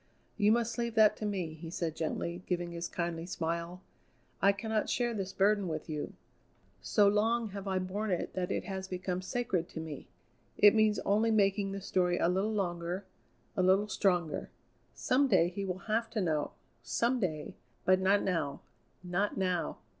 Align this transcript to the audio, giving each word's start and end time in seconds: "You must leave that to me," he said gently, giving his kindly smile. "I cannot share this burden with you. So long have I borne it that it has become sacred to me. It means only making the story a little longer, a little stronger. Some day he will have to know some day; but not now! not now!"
"You 0.35 0.51
must 0.51 0.79
leave 0.79 0.95
that 0.95 1.15
to 1.17 1.27
me," 1.27 1.53
he 1.53 1.69
said 1.69 1.95
gently, 1.95 2.41
giving 2.47 2.71
his 2.71 2.87
kindly 2.87 3.27
smile. 3.27 3.83
"I 4.41 4.51
cannot 4.51 4.89
share 4.89 5.13
this 5.13 5.31
burden 5.31 5.67
with 5.67 5.87
you. 5.91 6.13
So 6.81 7.07
long 7.07 7.49
have 7.51 7.67
I 7.67 7.77
borne 7.77 8.09
it 8.09 8.33
that 8.33 8.51
it 8.51 8.63
has 8.63 8.87
become 8.87 9.21
sacred 9.21 9.69
to 9.69 9.79
me. 9.79 10.07
It 10.57 10.73
means 10.73 10.97
only 11.05 11.29
making 11.29 11.71
the 11.71 11.81
story 11.81 12.17
a 12.17 12.29
little 12.29 12.49
longer, 12.51 13.05
a 13.55 13.61
little 13.61 13.87
stronger. 13.87 14.49
Some 14.95 15.27
day 15.27 15.49
he 15.49 15.63
will 15.65 15.83
have 15.85 16.09
to 16.13 16.21
know 16.21 16.53
some 16.81 17.19
day; 17.19 17.53
but 17.85 17.99
not 17.99 18.23
now! 18.23 18.61
not 19.03 19.37
now!" 19.37 19.77